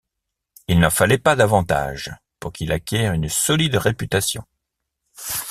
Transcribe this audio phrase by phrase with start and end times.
[0.67, 4.43] Il n'en fallait pas davantage pour qu'il acquière une solide réputation.